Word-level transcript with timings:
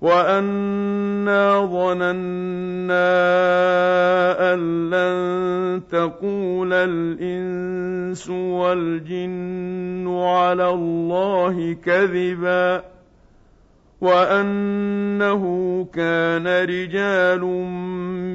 وانا 0.00 1.66
ظننا 1.66 3.08
ان 4.54 4.90
لن 4.90 5.82
تقول 5.90 6.72
الانس 6.72 8.30
والجن 8.30 10.08
على 10.08 10.70
الله 10.70 11.72
كذبا 11.72 12.84
وانه 14.00 15.42
كان 15.92 16.46
رجال 16.46 17.40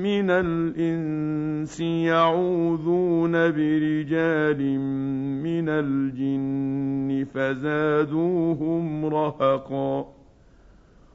من 0.03 0.29
الانس 0.29 1.79
يعوذون 1.79 3.31
برجال 3.31 4.79
من 5.43 5.69
الجن 5.69 7.25
فزادوهم 7.33 9.05
رهقا 9.05 10.22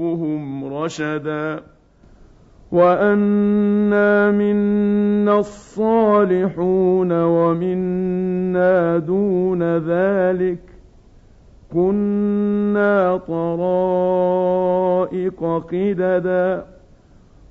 ربهم 0.00 0.74
رشدا 0.74 1.60
وأنا 2.72 4.30
منا 4.30 5.38
الصالحون 5.38 7.12
ومنا 7.12 8.98
دون 8.98 9.62
ذلك 9.62 10.58
كنا 11.72 13.16
طرائق 13.28 14.54
قددا 15.70 16.64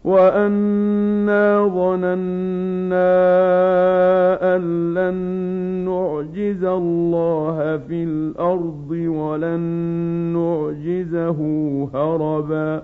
وانا 0.03 1.67
ظننا 1.67 3.19
ان 4.55 4.93
لن 4.93 5.15
نعجز 5.85 6.63
الله 6.63 7.77
في 7.87 8.03
الأرض 8.03 8.91
ولن 8.91 9.59
نعجزه 10.33 11.39
هربا 11.93 12.83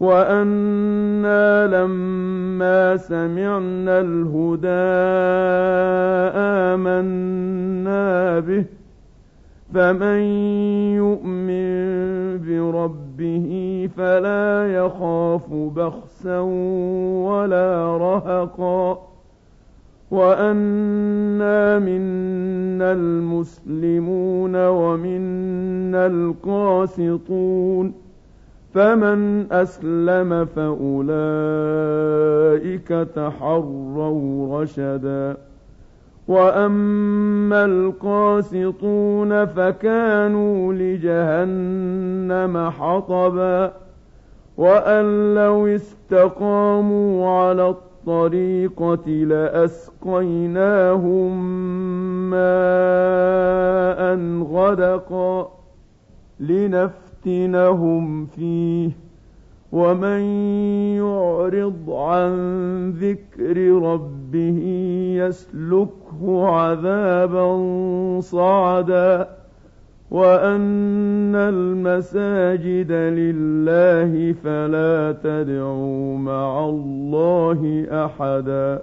وأنا 0.00 1.66
لما 1.66 2.96
سمعنا 2.96 4.00
الهدى 4.00 4.68
امنا 6.74 8.40
به 8.40 8.64
فمن 9.74 10.18
يؤمن 10.98 12.13
بربه 12.38 13.88
فلا 13.96 14.74
يخاف 14.74 15.52
بخسا 15.52 16.40
ولا 17.28 17.96
رهقا. 17.96 18.98
وأنا 20.10 21.78
منا 21.78 22.92
المسلمون 22.92 24.66
ومنا 24.66 26.06
القاسطون. 26.06 27.92
فمن 28.74 29.52
أسلم 29.52 30.44
فأولئك 30.44 32.88
تحروا 32.88 34.62
رشدا. 34.62 35.36
واما 36.28 37.64
القاسطون 37.64 39.44
فكانوا 39.44 40.72
لجهنم 40.72 42.70
حطبا 42.70 43.72
وان 44.56 45.34
لو 45.34 45.66
استقاموا 45.66 47.28
على 47.30 47.68
الطريقة 47.68 49.10
لاسقيناهم 50.10 50.70
ماء 52.30 54.00
غدقا 54.42 55.48
لنفتنهم 56.40 58.26
فيه 58.26 58.90
ومن 59.74 60.20
يعرض 61.02 61.90
عن 61.90 62.32
ذكر 62.90 63.56
ربه 63.82 64.60
يسلكه 65.18 66.48
عذابا 66.48 67.50
صعدا 68.20 69.28
وان 70.10 71.34
المساجد 71.34 72.92
لله 72.92 74.32
فلا 74.44 75.12
تدعوا 75.22 76.18
مع 76.18 76.64
الله 76.64 77.86
احدا 77.90 78.82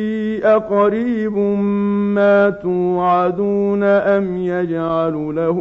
أقريب 0.43 1.37
ما 2.17 2.49
توعدون 2.49 3.83
أم 3.83 4.37
يجعل 4.37 5.35
له 5.35 5.59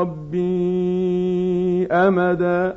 ربي 0.00 1.86
أمدا؟ 1.86 2.74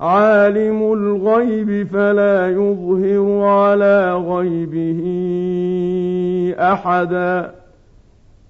عالم 0.00 0.92
الغيب 0.92 1.86
فلا 1.86 2.48
يظهر 2.50 3.42
على 3.42 4.14
غيبه 4.14 5.02
أحدا. 6.58 7.57